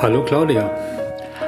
[0.00, 0.70] Hallo Claudia.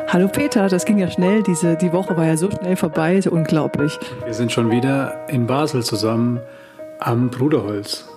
[0.08, 1.40] Hallo Peter, das ging ja schnell.
[1.44, 3.96] Diese, die Woche war ja so schnell vorbei, so unglaublich.
[4.24, 6.40] Wir sind schon wieder in Basel zusammen
[6.98, 8.08] am Bruderholz.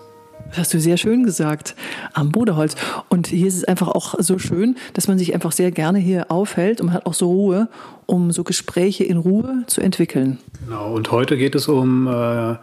[0.50, 1.76] Das hast du sehr schön gesagt,
[2.14, 2.76] am Bruderholz.
[3.10, 6.32] Und hier ist es einfach auch so schön, dass man sich einfach sehr gerne hier
[6.32, 7.70] aufhält und man hat auch so Ruhe,
[8.08, 10.40] um so Gespräche in Ruhe zu entwickeln.
[10.66, 12.56] Genau, und heute geht es um äh,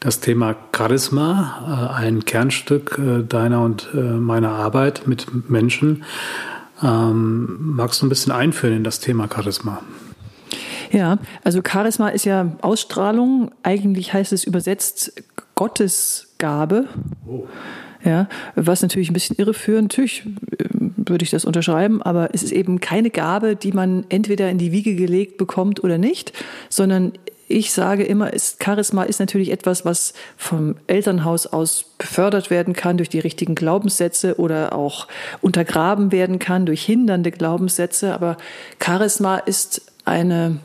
[0.00, 6.04] das Thema Charisma, äh, ein Kernstück äh, deiner und äh, meiner Arbeit mit Menschen.
[6.82, 9.82] Ähm, magst du ein bisschen einführen in das Thema Charisma?
[10.90, 13.50] Ja, also Charisma ist ja Ausstrahlung.
[13.62, 15.22] Eigentlich heißt es übersetzt
[15.54, 16.86] Gottesgabe.
[17.26, 17.46] Oh.
[18.04, 20.26] Ja, was natürlich ein bisschen irreführend, natürlich
[20.58, 20.64] äh,
[20.96, 24.72] würde ich das unterschreiben, aber es ist eben keine Gabe, die man entweder in die
[24.72, 26.32] Wiege gelegt bekommt oder nicht,
[26.68, 27.12] sondern
[27.48, 32.96] ich sage immer, ist, Charisma ist natürlich etwas, was vom Elternhaus aus befördert werden kann
[32.96, 35.06] durch die richtigen Glaubenssätze oder auch
[35.40, 38.14] untergraben werden kann durch hindernde Glaubenssätze.
[38.14, 38.36] Aber
[38.82, 40.58] Charisma ist eine,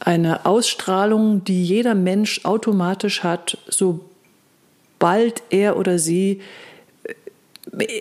[0.00, 6.40] eine Ausstrahlung, die jeder Mensch automatisch hat, sobald er oder sie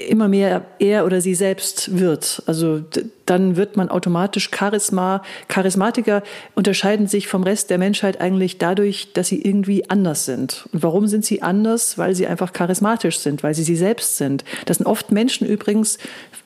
[0.07, 2.43] immer mehr er oder sie selbst wird.
[2.45, 2.83] Also
[3.25, 5.23] dann wird man automatisch Charisma.
[5.47, 10.67] Charismatiker unterscheiden sich vom Rest der Menschheit eigentlich dadurch, dass sie irgendwie anders sind.
[10.71, 11.97] Und warum sind sie anders?
[11.97, 14.45] Weil sie einfach charismatisch sind, weil sie sie selbst sind.
[14.65, 15.97] Das sind oft Menschen übrigens,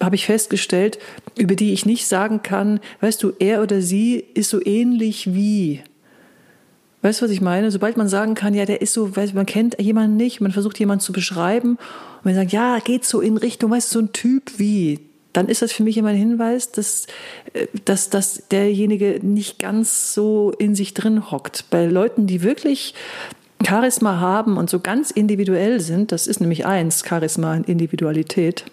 [0.02, 0.98] habe ich festgestellt,
[1.38, 5.82] über die ich nicht sagen kann, weißt du, er oder sie ist so ähnlich wie.
[7.02, 7.72] Weißt du, was ich meine?
[7.72, 10.80] Sobald man sagen kann, ja, der ist so, weißt, man kennt jemanden nicht, man versucht
[10.80, 14.12] jemanden zu beschreiben und man sagt, ja, geht so in Richtung, weißt du, so ein
[14.12, 15.00] Typ wie,
[15.32, 17.08] dann ist das für mich immer ein Hinweis, dass,
[17.54, 21.70] äh, dass, dass derjenige nicht ganz so in sich drin hockt.
[21.70, 22.94] Bei Leuten, die wirklich
[23.66, 28.66] Charisma haben und so ganz individuell sind, das ist nämlich eins, Charisma und Individualität,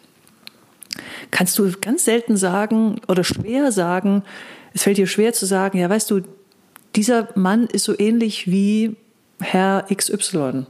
[1.30, 4.22] kannst du ganz selten sagen oder schwer sagen,
[4.74, 6.22] es fällt dir schwer zu sagen, ja, weißt du,
[6.96, 8.96] dieser Mann ist so ähnlich wie
[9.40, 10.66] Herr XY.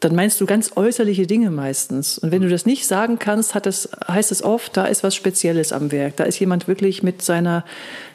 [0.00, 2.18] Dann meinst du ganz äußerliche Dinge meistens.
[2.18, 5.72] Und wenn du das nicht sagen kannst, das, heißt es oft, da ist was Spezielles
[5.72, 6.16] am Werk.
[6.16, 7.64] Da ist jemand wirklich mit seiner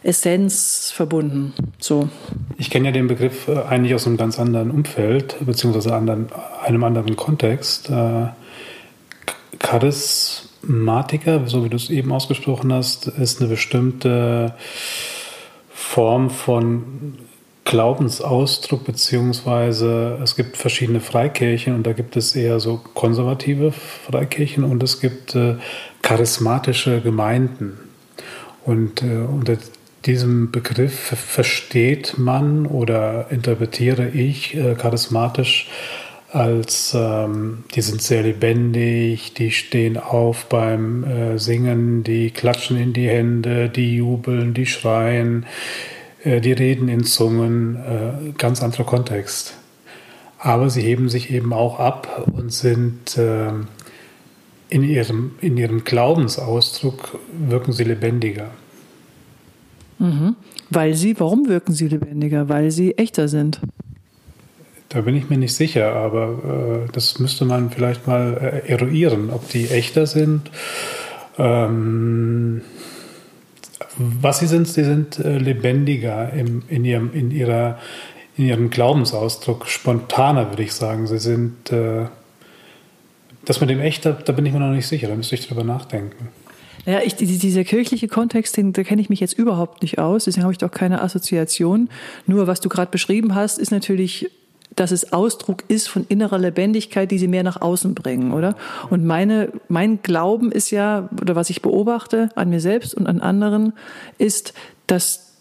[0.04, 1.54] Essenz verbunden.
[1.80, 2.10] So.
[2.58, 6.28] Ich kenne ja den Begriff äh, eigentlich aus einem ganz anderen Umfeld, beziehungsweise anderen,
[6.66, 7.90] einem anderen Kontext.
[7.90, 8.28] Äh,
[9.60, 14.54] Charismatiker, so wie du es eben ausgesprochen hast, ist eine bestimmte
[15.88, 17.16] Form von
[17.64, 24.84] Glaubensausdruck, beziehungsweise es gibt verschiedene Freikirchen und da gibt es eher so konservative Freikirchen und
[24.84, 25.56] es gibt äh,
[26.02, 27.80] charismatische Gemeinden.
[28.66, 29.58] Und äh, unter
[30.06, 35.70] diesem Begriff versteht man oder interpretiere ich äh, charismatisch
[36.32, 42.94] als ähm, die sind sehr lebendig, die stehen auf beim äh, Singen, die klatschen in
[42.94, 45.46] die Hände, die jubeln, die schreien,
[46.24, 49.56] äh, die reden in Zungen, äh, ganz anderer Kontext.
[50.38, 53.68] Aber sie heben sich eben auch ab und sind ähm,
[54.70, 58.52] in, ihrem, in ihrem Glaubensausdruck wirken sie lebendiger.
[59.98, 60.36] Mhm.
[60.70, 62.50] Weil sie, warum wirken sie lebendiger?
[62.50, 63.62] Weil sie echter sind.
[64.90, 69.30] Da bin ich mir nicht sicher, aber äh, das müsste man vielleicht mal äh, eruieren,
[69.32, 70.50] ob die echter sind.
[71.38, 72.62] Ähm,
[73.98, 77.80] was sie sind, sie sind äh, lebendiger im, in, ihrem, in, ihrer,
[78.38, 81.08] in ihrem Glaubensausdruck, spontaner, würde ich sagen.
[81.08, 82.06] Sie sind, äh,
[83.44, 85.64] das mit dem Echter, da bin ich mir noch nicht sicher, da müsste ich drüber
[85.64, 86.30] nachdenken.
[86.86, 90.44] Ja, ich, dieser kirchliche Kontext, den, da kenne ich mich jetzt überhaupt nicht aus, deswegen
[90.44, 91.90] habe ich doch keine Assoziation.
[92.28, 94.30] Nur was du gerade beschrieben hast, ist natürlich
[94.78, 98.56] dass es Ausdruck ist von innerer Lebendigkeit, die sie mehr nach außen bringen, oder?
[98.90, 103.20] Und meine, mein Glauben ist ja, oder was ich beobachte an mir selbst und an
[103.20, 103.74] anderen,
[104.20, 104.54] ist,
[104.86, 105.34] dass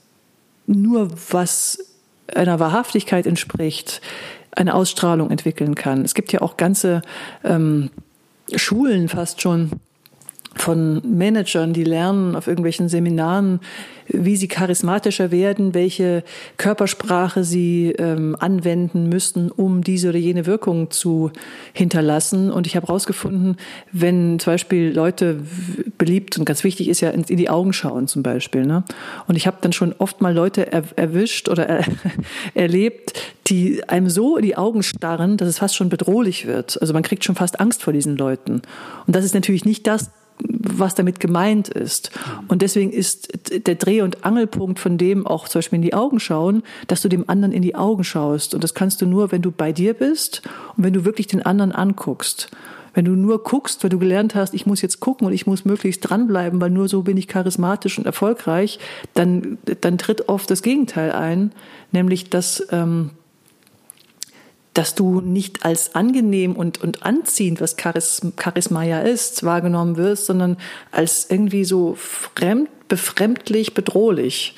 [0.66, 1.78] nur was
[2.34, 4.00] einer Wahrhaftigkeit entspricht,
[4.52, 6.02] eine Ausstrahlung entwickeln kann.
[6.02, 7.02] Es gibt ja auch ganze
[7.44, 7.90] ähm,
[8.54, 9.70] Schulen fast schon,
[10.56, 13.60] von Managern, die lernen auf irgendwelchen Seminaren,
[14.08, 16.22] wie sie charismatischer werden, welche
[16.56, 21.30] Körpersprache sie ähm, anwenden müssten, um diese oder jene Wirkung zu
[21.72, 22.50] hinterlassen.
[22.50, 23.56] Und ich habe herausgefunden,
[23.92, 25.40] wenn zum Beispiel Leute
[25.98, 28.64] beliebt und ganz wichtig ist ja in, die Augen schauen zum Beispiel.
[28.64, 28.84] Ne?
[29.26, 31.84] Und ich habe dann schon oft mal Leute er, erwischt oder er,
[32.54, 33.12] erlebt,
[33.48, 36.80] die einem so in die Augen starren, dass es fast schon bedrohlich wird.
[36.80, 38.62] Also man kriegt schon fast Angst vor diesen Leuten.
[39.06, 42.10] Und das ist natürlich nicht das, was damit gemeint ist.
[42.48, 46.20] Und deswegen ist der Dreh- und Angelpunkt von dem auch zum Beispiel in die Augen
[46.20, 48.54] schauen, dass du dem anderen in die Augen schaust.
[48.54, 50.42] Und das kannst du nur, wenn du bei dir bist
[50.76, 52.50] und wenn du wirklich den anderen anguckst.
[52.94, 55.66] Wenn du nur guckst, weil du gelernt hast, ich muss jetzt gucken und ich muss
[55.66, 58.78] möglichst dranbleiben, weil nur so bin ich charismatisch und erfolgreich,
[59.12, 61.52] dann, dann tritt oft das Gegenteil ein,
[61.92, 63.10] nämlich dass, ähm,
[64.76, 70.26] dass du nicht als angenehm und, und anziehend, was Charis, Charisma ja ist, wahrgenommen wirst,
[70.26, 70.58] sondern
[70.92, 74.54] als irgendwie so fremd, befremdlich, bedrohlich.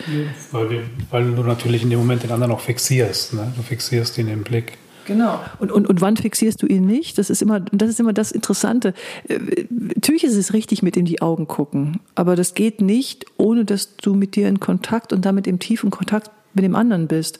[0.50, 3.34] weil, wir, weil du natürlich in dem Moment den anderen auch fixierst.
[3.34, 3.52] Ne?
[3.56, 4.76] Du fixierst ihn im Blick.
[5.06, 5.40] Genau.
[5.60, 7.16] Und, und, und wann fixierst du ihn nicht?
[7.16, 8.92] Das ist immer, das ist immer das Interessante.
[9.28, 9.38] Äh,
[9.70, 12.00] natürlich ist es richtig, mit in die Augen gucken.
[12.16, 15.90] Aber das geht nicht, ohne dass du mit dir in Kontakt und damit im tiefen
[15.90, 17.38] Kontakt mit dem anderen bist.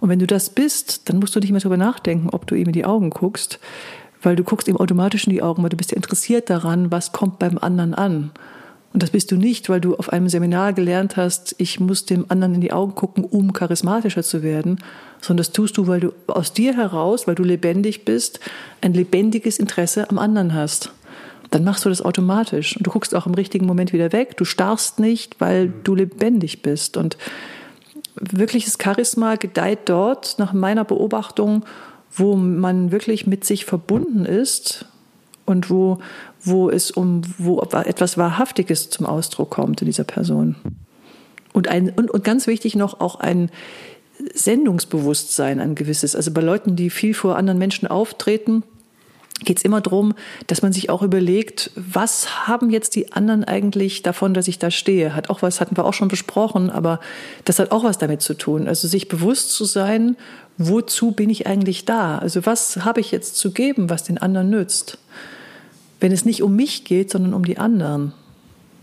[0.00, 2.66] Und wenn du das bist, dann musst du nicht mehr darüber nachdenken, ob du ihm
[2.66, 3.58] in die Augen guckst,
[4.22, 7.12] weil du guckst ihm automatisch in die Augen, weil du bist ja interessiert daran, was
[7.12, 8.30] kommt beim anderen an.
[8.92, 12.24] Und das bist du nicht, weil du auf einem Seminar gelernt hast, ich muss dem
[12.28, 14.78] anderen in die Augen gucken, um charismatischer zu werden,
[15.20, 18.40] sondern das tust du, weil du aus dir heraus, weil du lebendig bist,
[18.80, 20.90] ein lebendiges Interesse am anderen hast.
[21.50, 24.36] Dann machst du das automatisch und du guckst auch im richtigen Moment wieder weg.
[24.36, 26.96] Du starrst nicht, weil du lebendig bist.
[26.96, 27.16] Und
[28.20, 31.64] wirkliches Charisma gedeiht dort, nach meiner Beobachtung,
[32.12, 34.86] wo man wirklich mit sich verbunden ist
[35.44, 35.98] und wo,
[36.42, 40.56] wo es um wo etwas Wahrhaftiges zum Ausdruck kommt in dieser Person.
[41.52, 43.50] Und, ein, und, und ganz wichtig noch auch ein
[44.34, 46.16] Sendungsbewusstsein, ein gewisses.
[46.16, 48.62] Also bei Leuten, die viel vor anderen Menschen auftreten,
[49.44, 50.14] geht es immer darum,
[50.46, 54.70] dass man sich auch überlegt, was haben jetzt die anderen eigentlich davon, dass ich da
[54.70, 55.14] stehe?
[55.14, 57.00] Hat auch was, hatten wir auch schon besprochen, aber
[57.44, 58.66] das hat auch was damit zu tun.
[58.66, 60.16] Also sich bewusst zu sein,
[60.56, 62.18] wozu bin ich eigentlich da?
[62.18, 64.98] Also was habe ich jetzt zu geben, was den anderen nützt?
[66.00, 68.12] Wenn es nicht um mich geht, sondern um die anderen.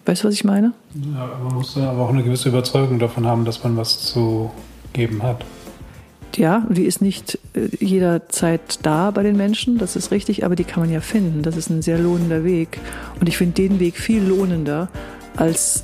[0.05, 0.73] Weißt du, was ich meine?
[0.93, 4.51] Ja, man muss aber auch eine gewisse Überzeugung davon haben, dass man was zu
[4.93, 5.43] geben hat
[6.37, 10.63] ja, die ist nicht äh, jederzeit da bei den Menschen, das ist richtig, aber die
[10.63, 11.41] kann man ja finden.
[11.41, 12.79] Das ist ein sehr lohnender Weg.
[13.19, 14.89] Und ich finde den Weg viel lohnender,
[15.35, 15.83] als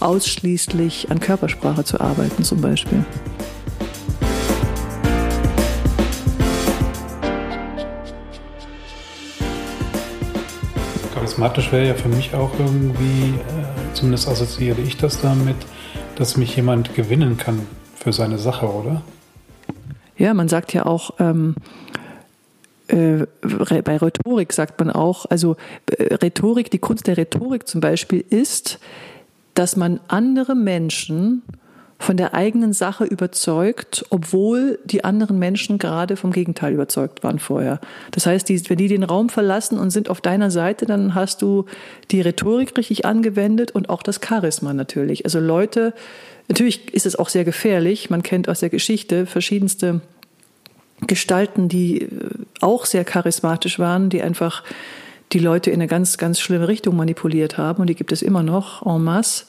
[0.00, 3.04] ausschließlich an Körpersprache zu arbeiten zum Beispiel.
[11.14, 15.56] Charismatisch wäre ja für mich auch irgendwie, äh, zumindest assoziiere ich das damit,
[16.16, 17.60] dass mich jemand gewinnen kann
[17.94, 19.02] für seine Sache, oder?
[20.20, 21.54] Ja, man sagt ja auch, ähm,
[22.88, 25.56] äh, bei Rhetorik sagt man auch, also
[25.86, 28.78] äh, Rhetorik, die Kunst der Rhetorik zum Beispiel ist,
[29.54, 31.42] dass man andere Menschen
[31.98, 37.80] von der eigenen Sache überzeugt, obwohl die anderen Menschen gerade vom Gegenteil überzeugt waren vorher.
[38.10, 41.40] Das heißt, die, wenn die den Raum verlassen und sind auf deiner Seite, dann hast
[41.40, 41.64] du
[42.10, 45.24] die Rhetorik richtig angewendet und auch das Charisma natürlich.
[45.24, 45.94] Also Leute,
[46.50, 48.10] Natürlich ist es auch sehr gefährlich.
[48.10, 50.00] Man kennt aus der Geschichte verschiedenste
[51.06, 52.08] Gestalten, die äh,
[52.60, 54.64] auch sehr charismatisch waren, die einfach
[55.30, 57.80] die Leute in eine ganz, ganz schlimme Richtung manipuliert haben.
[57.80, 59.44] Und die gibt es immer noch en masse.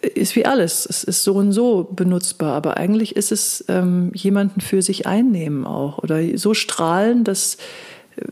[0.00, 0.86] Äh, ist wie alles.
[0.86, 2.54] Es ist so und so benutzbar.
[2.54, 5.98] Aber eigentlich ist es ähm, jemanden für sich einnehmen auch.
[5.98, 7.58] Oder so strahlen, dass,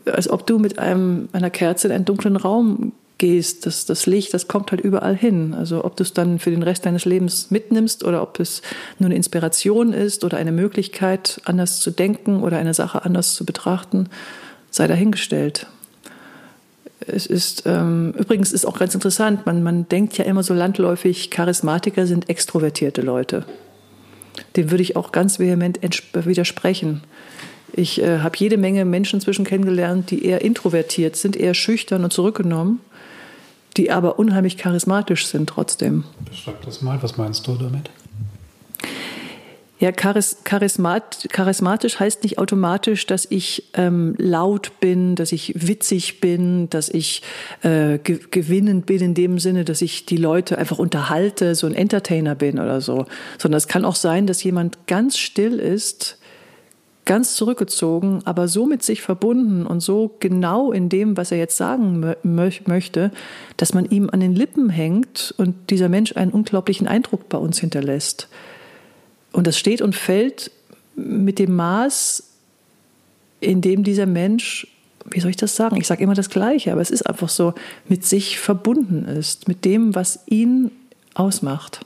[0.06, 4.06] äh, als ob du mit einem, einer Kerze in einen dunklen Raum gehst, das, das
[4.06, 5.54] Licht, das kommt halt überall hin.
[5.54, 8.62] Also ob du es dann für den Rest deines Lebens mitnimmst oder ob es
[8.98, 13.44] nur eine Inspiration ist oder eine Möglichkeit, anders zu denken oder eine Sache anders zu
[13.44, 14.08] betrachten,
[14.70, 15.66] sei dahingestellt.
[17.06, 21.30] Es ist ähm, übrigens ist auch ganz interessant, man, man denkt ja immer so landläufig,
[21.30, 23.44] Charismatiker sind extrovertierte Leute.
[24.56, 25.80] Dem würde ich auch ganz vehement
[26.12, 27.02] widersprechen.
[27.72, 32.12] Ich äh, habe jede Menge Menschen zwischen kennengelernt, die eher introvertiert sind, eher schüchtern und
[32.12, 32.80] zurückgenommen
[33.76, 36.04] die aber unheimlich charismatisch sind trotzdem.
[36.28, 37.90] Beschreib das mal, was meinst du damit?
[39.82, 46.20] Ja, charis charismat charismatisch heißt nicht automatisch, dass ich ähm, laut bin, dass ich witzig
[46.20, 47.22] bin, dass ich
[47.62, 51.74] äh, ge gewinnend bin in dem Sinne, dass ich die Leute einfach unterhalte, so ein
[51.74, 53.06] Entertainer bin oder so.
[53.38, 56.16] Sondern es kann auch sein, dass jemand ganz still ist,
[57.04, 61.56] ganz zurückgezogen, aber so mit sich verbunden und so genau in dem, was er jetzt
[61.56, 63.10] sagen mö möchte,
[63.56, 67.58] dass man ihm an den Lippen hängt und dieser Mensch einen unglaublichen Eindruck bei uns
[67.58, 68.28] hinterlässt.
[69.32, 70.52] Und das steht und fällt
[70.94, 72.24] mit dem Maß,
[73.40, 74.68] in dem dieser Mensch,
[75.10, 75.76] wie soll ich das sagen?
[75.76, 77.54] Ich sage immer das Gleiche, aber es ist einfach so,
[77.88, 80.70] mit sich verbunden ist, mit dem, was ihn
[81.14, 81.80] ausmacht.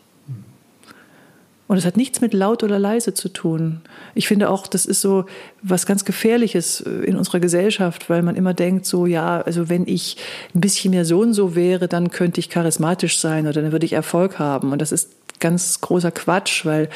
[1.68, 3.80] Und es hat nichts mit laut oder leise zu tun.
[4.14, 5.25] Ich finde auch, das ist so
[5.62, 10.16] was ganz Gefährliches in unserer Gesellschaft, weil man immer denkt, so, ja, also wenn ich
[10.54, 13.87] ein bisschen mehr so und so wäre, dann könnte ich charismatisch sein oder dann würde
[13.87, 14.70] ich Erfolg haben.
[14.70, 16.88] Und das ist ganz großer Quatsch, weil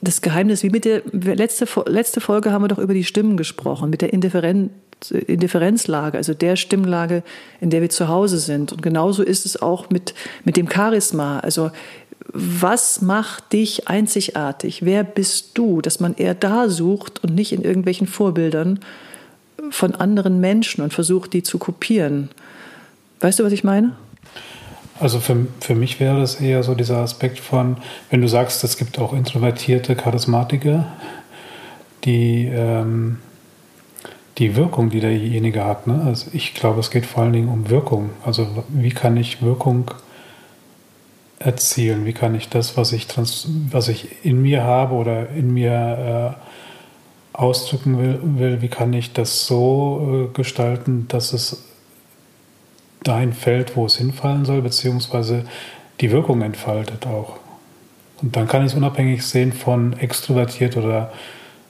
[0.00, 3.90] das Geheimnis, wie mit der letzte, letzte Folge haben wir doch über die Stimmen gesprochen,
[3.90, 4.70] mit der Indifferenz
[5.10, 7.22] Indifferenzlage, also der Stimmlage,
[7.60, 8.72] in der wir zu Hause sind.
[8.72, 10.12] Und genauso ist es auch mit,
[10.44, 11.38] mit dem Charisma.
[11.38, 11.70] Also
[12.26, 14.84] was macht dich einzigartig?
[14.84, 15.80] Wer bist du?
[15.80, 18.80] Dass man eher da sucht und nicht in irgendwelchen Vorbildern
[19.70, 22.30] von anderen Menschen und versucht, die zu kopieren.
[23.20, 23.96] Weißt du, was ich meine?
[25.00, 27.76] Also für, für mich wäre das eher so dieser Aspekt von,
[28.10, 30.86] wenn du sagst, es gibt auch introvertierte Charismatiker,
[32.04, 33.18] die ähm,
[34.38, 35.86] die Wirkung, die derjenige hat.
[35.86, 36.02] Ne?
[36.06, 38.10] Also ich glaube, es geht vor allen Dingen um Wirkung.
[38.24, 39.90] Also wie kann ich Wirkung
[41.38, 42.04] erzielen?
[42.04, 46.36] Wie kann ich das, was ich, trans was ich in mir habe oder in mir
[47.34, 51.64] äh, ausdrücken will, will, wie kann ich das so äh, gestalten, dass es
[53.04, 55.44] dahin fällt, wo es hinfallen soll, beziehungsweise
[56.00, 57.38] die Wirkung entfaltet auch.
[58.20, 61.12] Und dann kann ich es unabhängig sehen von extrovertiert oder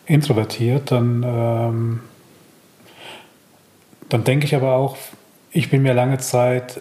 [0.07, 0.91] introvertiert.
[0.91, 2.01] Dann, ähm,
[4.09, 4.97] dann denke ich aber auch,
[5.51, 6.81] ich bin mir lange Zeit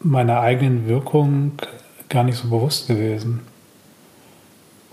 [0.00, 1.52] meiner eigenen Wirkung
[2.12, 3.40] gar nicht so bewusst gewesen.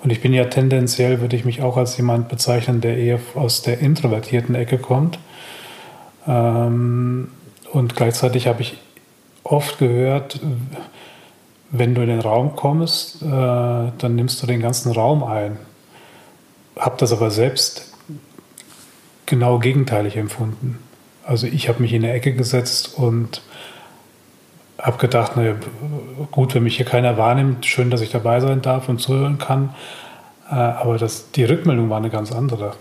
[0.02, 3.62] Und ich bin ja tendenziell, würde ich mich auch als jemand bezeichnen, der eher aus
[3.62, 5.20] der introvertierten Ecke kommt.
[6.26, 7.30] Ähm,
[7.72, 8.78] und gleichzeitig habe ich
[9.44, 10.40] oft gehört,
[11.72, 15.58] wenn du in den Raum kommst, äh, dann nimmst du den ganzen Raum ein.
[16.76, 17.94] Hab das aber selbst
[19.26, 20.80] genau gegenteilig empfunden.
[21.24, 23.42] Also ich habe mich in eine Ecke gesetzt und
[24.82, 25.56] habe gedacht, naja,
[26.32, 29.76] gut, wenn mich hier keiner wahrnimmt, schön, dass ich dabei sein darf und zuhören kann.
[30.50, 32.74] Äh, aber das, die Rückmeldung war eine ganz andere.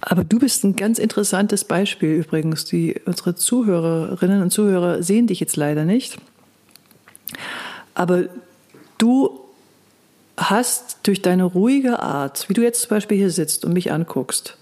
[0.00, 2.64] Aber du bist ein ganz interessantes Beispiel übrigens.
[2.64, 6.18] Die, unsere Zuhörerinnen und Zuhörer sehen dich jetzt leider nicht.
[7.94, 8.24] Aber
[8.98, 9.40] du
[10.36, 14.56] hast durch deine ruhige Art, wie du jetzt zum Beispiel hier sitzt und mich anguckst,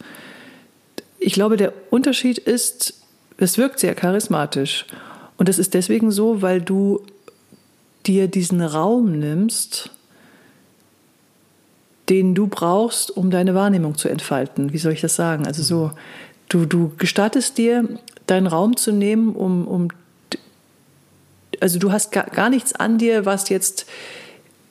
[1.18, 2.94] ich glaube, der Unterschied ist,
[3.36, 4.86] es wirkt sehr charismatisch.
[5.40, 7.00] Und das ist deswegen so, weil du
[8.04, 9.88] dir diesen Raum nimmst,
[12.10, 14.74] den du brauchst, um deine Wahrnehmung zu entfalten.
[14.74, 15.46] Wie soll ich das sagen?
[15.46, 15.92] Also so,
[16.50, 17.88] du, du gestattest dir,
[18.26, 19.88] deinen Raum zu nehmen, um, um
[21.58, 23.86] also du hast gar, gar nichts an dir, was jetzt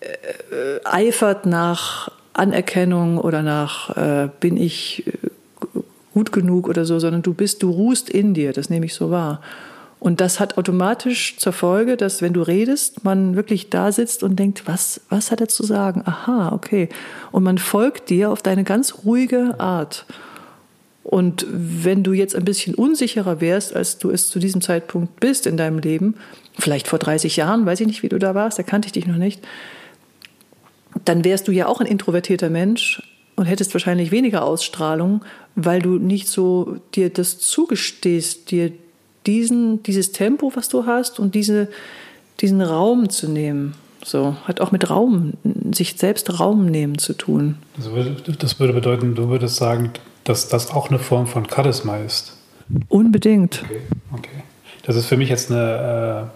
[0.01, 5.13] äh, eifert nach Anerkennung oder nach äh, bin ich äh,
[6.13, 9.09] gut genug oder so, sondern du bist, du ruhst in dir, das nehme ich so
[9.09, 9.41] wahr.
[9.99, 14.37] Und das hat automatisch zur Folge, dass wenn du redest, man wirklich da sitzt und
[14.37, 16.03] denkt, was, was hat er zu sagen?
[16.05, 16.87] Aha, okay.
[17.31, 20.05] Und man folgt dir auf deine ganz ruhige Art.
[21.03, 25.47] Und wenn du jetzt ein bisschen unsicherer wärst, als du es zu diesem Zeitpunkt bist
[25.47, 26.15] in deinem Leben,
[26.57, 29.07] vielleicht vor 30 Jahren, weiß ich nicht, wie du da warst, da kannte ich dich
[29.07, 29.45] noch nicht,
[31.05, 33.01] dann wärst du ja auch ein introvertierter Mensch
[33.35, 35.25] und hättest wahrscheinlich weniger Ausstrahlung,
[35.55, 38.71] weil du nicht so dir das zugestehst, dir
[39.25, 41.67] diesen, dieses Tempo, was du hast und diese,
[42.41, 43.75] diesen Raum zu nehmen.
[44.03, 45.33] So, hat auch mit Raum,
[45.73, 47.57] sich selbst Raum nehmen zu tun.
[47.75, 49.91] Das würde, das würde bedeuten, du würdest sagen,
[50.23, 52.37] dass das auch eine Form von Charisma ist.
[52.87, 53.63] Unbedingt.
[53.65, 53.81] Okay,
[54.13, 54.43] okay.
[54.83, 56.31] Das ist für mich jetzt eine,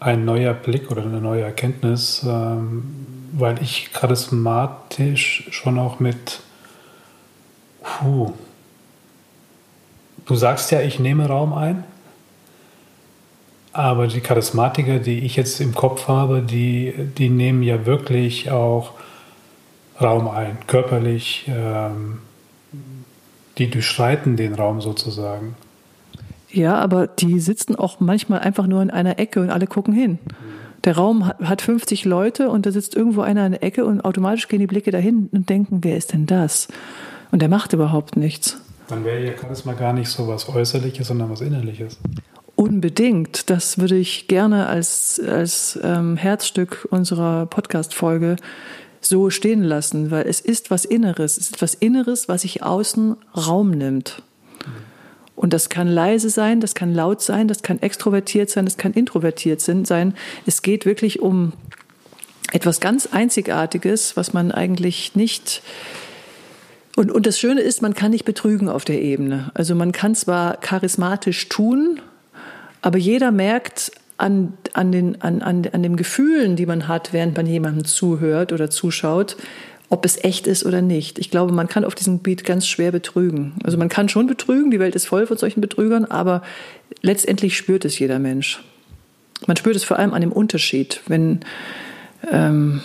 [0.00, 2.84] äh, ein neuer Blick oder eine neue Erkenntnis, ähm,
[3.32, 6.40] weil ich charismatisch schon auch mit,
[7.82, 8.32] puh,
[10.28, 11.82] Du sagst ja, ich nehme Raum ein,
[13.72, 18.92] aber die Charismatiker, die ich jetzt im Kopf habe, die, die nehmen ja wirklich auch
[20.00, 21.46] Raum ein, körperlich.
[21.48, 22.20] Ähm,
[23.58, 25.56] die durchschreiten den Raum sozusagen.
[26.50, 30.18] Ja, aber die sitzen auch manchmal einfach nur in einer Ecke und alle gucken hin.
[30.84, 34.48] Der Raum hat 50 Leute und da sitzt irgendwo einer in der Ecke und automatisch
[34.48, 36.68] gehen die Blicke dahin und denken, wer ist denn das?
[37.32, 38.60] Und der macht überhaupt nichts.
[38.88, 41.98] Dann wäre ja Charisma gar nicht so was Äußerliches, sondern was Innerliches.
[42.56, 43.50] Unbedingt.
[43.50, 48.36] Das würde ich gerne als, als ähm, Herzstück unserer Podcast-Folge
[49.00, 51.36] so stehen lassen, weil es ist was Inneres.
[51.36, 54.22] Es ist etwas Inneres, was sich außen Raum nimmt.
[55.36, 58.92] Und das kann leise sein, das kann laut sein, das kann extrovertiert sein, das kann
[58.92, 60.14] introvertiert sein.
[60.46, 61.52] Es geht wirklich um
[62.50, 65.62] etwas ganz Einzigartiges, was man eigentlich nicht
[66.98, 69.52] und, und das Schöne ist, man kann nicht betrügen auf der Ebene.
[69.54, 72.00] Also man kann zwar charismatisch tun,
[72.82, 77.36] aber jeder merkt an, an, den, an, an, an den Gefühlen, die man hat, während
[77.36, 79.36] man jemandem zuhört oder zuschaut,
[79.88, 81.20] ob es echt ist oder nicht.
[81.20, 83.54] Ich glaube, man kann auf diesem Gebiet ganz schwer betrügen.
[83.62, 86.42] Also man kann schon betrügen, die Welt ist voll von solchen Betrügern, aber
[87.00, 88.60] letztendlich spürt es jeder Mensch.
[89.46, 91.42] Man spürt es vor allem an dem Unterschied, wenn
[92.28, 92.82] ähm,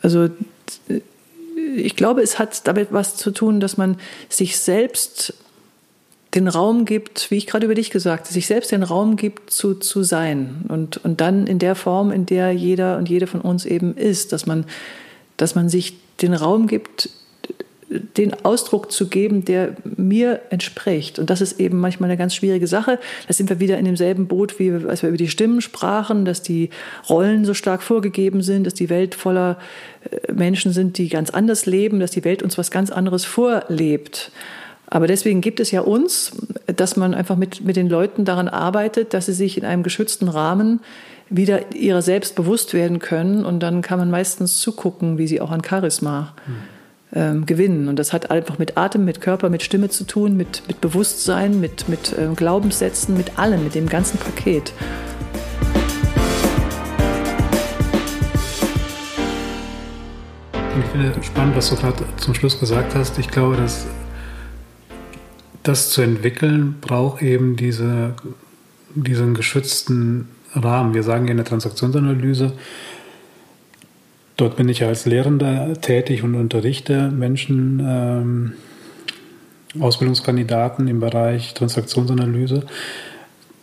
[0.00, 0.30] also
[1.76, 3.96] ich glaube, es hat damit was zu tun, dass man
[4.28, 5.34] sich selbst
[6.34, 9.50] den Raum gibt, wie ich gerade über dich gesagt habe, sich selbst den Raum gibt
[9.50, 10.64] zu, zu sein.
[10.68, 14.32] Und, und dann in der Form, in der jeder und jede von uns eben ist,
[14.32, 14.64] dass man,
[15.36, 17.10] dass man sich den Raum gibt,
[17.90, 21.18] den Ausdruck zu geben, der mir entspricht.
[21.18, 23.00] Und das ist eben manchmal eine ganz schwierige Sache.
[23.26, 26.40] Da sind wir wieder in demselben Boot, wie als wir über die Stimmen sprachen, dass
[26.40, 26.70] die
[27.08, 29.58] Rollen so stark vorgegeben sind, dass die Welt voller
[30.08, 34.30] äh, Menschen sind, die ganz anders leben, dass die Welt uns was ganz anderes vorlebt.
[34.86, 36.32] Aber deswegen gibt es ja uns,
[36.66, 40.28] dass man einfach mit, mit den Leuten daran arbeitet, dass sie sich in einem geschützten
[40.28, 40.80] Rahmen
[41.28, 43.44] wieder ihrer selbst bewusst werden können.
[43.44, 46.34] Und dann kann man meistens zugucken, wie sie auch an Charisma
[47.12, 47.88] ähm, gewinnen.
[47.88, 51.60] Und das hat einfach mit Atem, mit Körper, mit Stimme zu tun, mit, mit Bewusstsein,
[51.60, 54.72] mit, mit äh, Glaubenssätzen, mit allem, mit dem ganzen Paket.
[60.78, 63.18] Ich finde spannend, was du gerade zum Schluss gesagt hast.
[63.18, 63.86] Ich glaube, dass
[65.62, 68.14] das zu entwickeln, braucht eben diese,
[68.94, 70.94] diesen geschützten Rahmen.
[70.94, 72.52] Wir sagen ja in der Transaktionsanalyse,
[74.40, 78.52] dort bin ich als Lehrender tätig und unterrichte Menschen, ähm,
[79.78, 82.64] Ausbildungskandidaten im Bereich Transaktionsanalyse.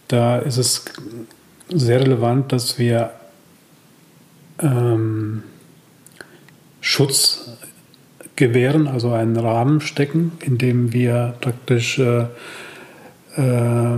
[0.07, 0.85] Da ist es
[1.67, 3.11] sehr relevant, dass wir
[4.59, 5.43] ähm,
[6.79, 7.49] Schutz
[8.35, 12.27] gewähren, also einen Rahmen stecken, in dem wir praktisch äh,
[13.35, 13.97] äh,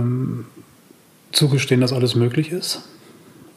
[1.30, 2.89] zugestehen, dass alles möglich ist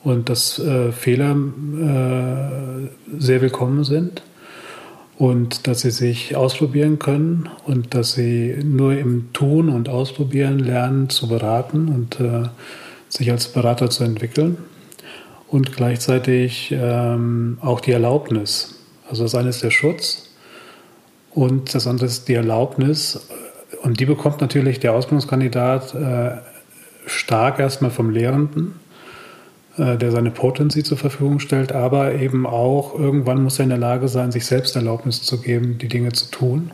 [0.04, 4.24] und dass äh, Fehler äh, sehr willkommen sind
[5.18, 11.10] und dass sie sich ausprobieren können und dass sie nur im Tun und Ausprobieren lernen
[11.10, 12.50] zu beraten und äh,
[13.10, 14.58] sich als Berater zu entwickeln
[15.48, 18.80] und gleichzeitig ähm, auch die Erlaubnis.
[19.10, 20.30] Also das eine ist der Schutz
[21.32, 23.28] und das andere ist die Erlaubnis.
[23.84, 26.32] Und die bekommt natürlich der Ausbildungskandidat äh,
[27.06, 28.83] stark erstmal vom Lehrenden, äh,
[29.78, 34.08] der seine Potency zur Verfügung stellt, aber eben auch irgendwann muss er in der Lage
[34.08, 36.72] sein, sich selbst Erlaubnis zu geben, die Dinge zu tun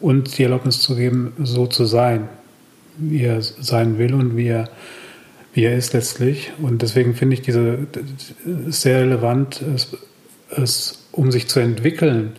[0.00, 2.28] und die Erlaubnis zu geben, so zu sein,
[2.96, 4.70] wie er sein will und wie er,
[5.52, 6.52] wie er ist letztlich.
[6.62, 7.86] Und deswegen finde ich diese
[8.66, 9.96] sehr relevant, es,
[10.50, 12.32] es um sich zu entwickeln,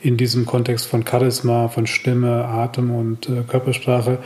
[0.00, 4.18] in diesem Kontext von Charisma, von Stimme, Atem und äh, Körpersprache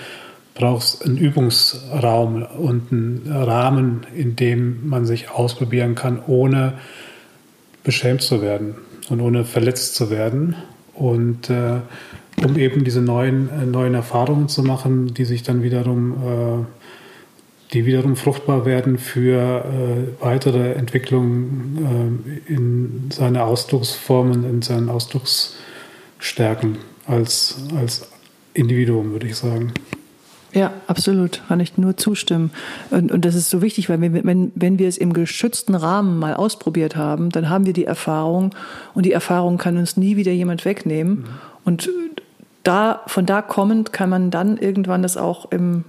[0.57, 6.75] brauchst einen Übungsraum und einen Rahmen, in dem man sich ausprobieren kann, ohne
[7.85, 8.75] beschämt zu werden
[9.09, 10.57] und ohne verletzt zu werden.
[10.95, 11.81] Und äh,
[12.45, 17.85] um eben diese neuen, äh, neuen Erfahrungen zu machen, die sich dann wiederum, äh, die
[17.85, 25.67] wiederum fruchtbar werden für äh, weitere Entwicklungen äh, in seine Ausdrucksformen, in seinen Ausdrucksformen
[26.19, 28.09] stärken als, als
[28.55, 29.73] Individuum, würde ich sagen.
[30.53, 31.43] Ja, absolut.
[31.49, 32.51] Kann ich nur zustimmen.
[32.91, 36.19] Und, und das ist so wichtig, weil wir, wenn, wenn wir es im geschützten Rahmen
[36.19, 38.55] mal ausprobiert haben, dann haben wir die Erfahrung
[38.95, 41.13] und die Erfahrung kann uns nie wieder jemand wegnehmen.
[41.13, 41.25] Mhm.
[41.65, 41.91] Und
[42.63, 45.85] da, von da kommend kann man dann irgendwann das auch im,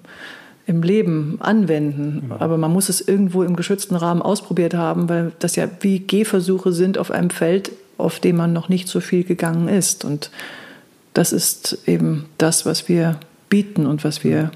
[0.66, 2.26] im Leben anwenden.
[2.26, 2.32] Mhm.
[2.34, 6.74] Aber man muss es irgendwo im geschützten Rahmen ausprobiert haben, weil das ja wie Gehversuche
[6.74, 10.04] sind auf einem Feld, auf dem man noch nicht so viel gegangen ist.
[10.04, 10.30] Und
[11.14, 13.18] das ist eben das, was wir
[13.50, 14.52] bieten und was wir,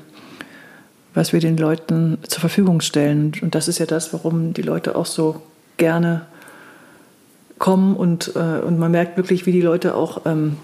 [1.14, 3.34] was wir den Leuten zur Verfügung stellen.
[3.42, 5.42] Und das ist ja das, warum die Leute auch so
[5.78, 6.26] gerne
[7.62, 10.58] kommen und, äh, und man merkt wirklich, wie die Leute auch ähm,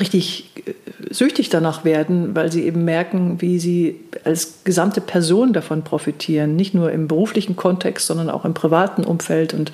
[0.00, 0.72] richtig äh,
[1.10, 6.72] süchtig danach werden, weil sie eben merken, wie sie als gesamte Person davon profitieren, nicht
[6.72, 9.70] nur im beruflichen Kontext, sondern auch im privaten Umfeld und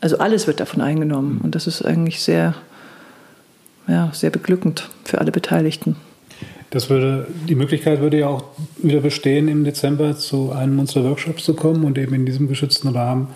[0.00, 2.54] also alles wird davon eingenommen und das ist eigentlich sehr,
[3.88, 5.96] ja, sehr beglückend für alle Beteiligten.
[6.70, 8.44] Das würde, die Möglichkeit würde ja auch
[8.76, 12.88] wieder bestehen, im Dezember zu einem unserer Workshops zu kommen und eben in diesem geschützten
[12.88, 13.28] Rahmen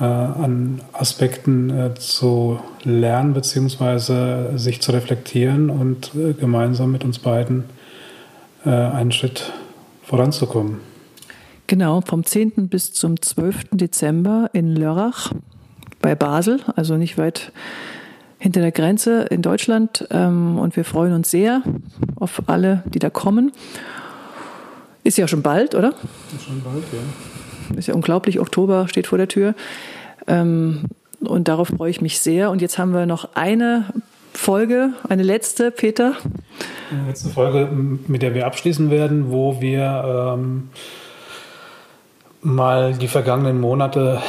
[0.00, 4.56] äh, an Aspekten äh, zu lernen bzw.
[4.56, 7.64] sich zu reflektieren und äh, gemeinsam mit uns beiden
[8.64, 9.52] äh, einen Schritt
[10.02, 10.78] voranzukommen.
[11.66, 12.68] Genau, vom 10.
[12.68, 13.70] bis zum 12.
[13.72, 15.32] Dezember in Lörrach
[16.00, 17.52] bei Basel, also nicht weit
[18.46, 20.06] hinter der Grenze in Deutschland.
[20.12, 21.62] Ähm, und wir freuen uns sehr
[22.14, 23.50] auf alle, die da kommen.
[25.02, 25.94] Ist ja schon bald, oder?
[26.32, 27.76] Ist schon bald, ja.
[27.76, 29.56] Ist ja unglaublich, Oktober steht vor der Tür.
[30.28, 30.84] Ähm,
[31.18, 32.52] und darauf freue ich mich sehr.
[32.52, 33.86] Und jetzt haben wir noch eine
[34.32, 36.14] Folge, eine letzte, Peter.
[36.92, 37.68] Eine letzte Folge,
[38.06, 40.68] mit der wir abschließen werden, wo wir ähm,
[42.42, 44.22] mal die vergangenen Monate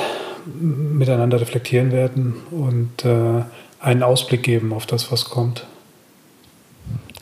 [0.59, 3.43] miteinander reflektieren werden und äh,
[3.87, 5.65] einen Ausblick geben auf das, was kommt.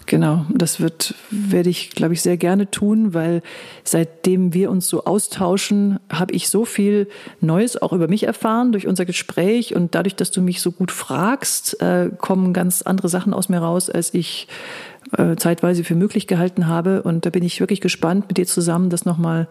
[0.07, 3.41] Genau, das wird, werde ich, glaube ich, sehr gerne tun, weil
[3.83, 7.07] seitdem wir uns so austauschen, habe ich so viel
[7.41, 10.91] Neues auch über mich erfahren durch unser Gespräch und dadurch, dass du mich so gut
[10.91, 14.47] fragst, äh, kommen ganz andere Sachen aus mir raus, als ich
[15.17, 17.01] äh, zeitweise für möglich gehalten habe.
[17.01, 19.47] Und da bin ich wirklich gespannt, mit dir zusammen das nochmal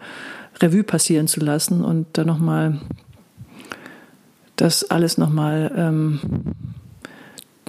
[0.61, 2.79] Revue passieren zu lassen und da nochmal
[4.55, 6.21] das alles nochmal ähm,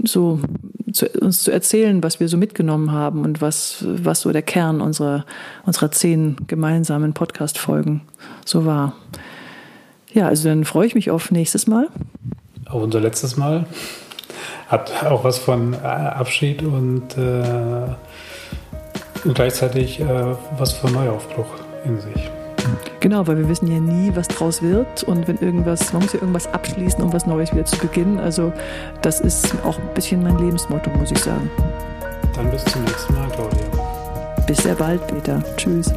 [0.04, 0.40] so
[0.92, 4.80] zu, uns zu erzählen, was wir so mitgenommen haben und was, was so der Kern
[4.80, 5.24] unserer,
[5.64, 8.02] unserer zehn gemeinsamen Podcast-Folgen
[8.44, 8.94] so war.
[10.12, 11.88] Ja, also dann freue ich mich auf nächstes Mal.
[12.66, 13.66] Auf unser letztes Mal.
[14.68, 17.86] Hat auch was von äh, Abschied und, äh,
[19.24, 21.46] und gleichzeitig äh, was von Neuaufbruch
[21.84, 22.30] in sich.
[23.00, 26.20] Genau, weil wir wissen ja nie, was draus wird und wenn irgendwas, man muss ja
[26.20, 28.18] irgendwas abschließen, um was Neues wieder zu beginnen.
[28.18, 28.52] Also
[29.02, 31.50] das ist auch ein bisschen mein Lebensmotto, muss ich sagen.
[32.34, 33.66] Dann bis zum nächsten Mal, Claudia.
[34.46, 35.42] Bis sehr bald, Peter.
[35.56, 35.92] Tschüss.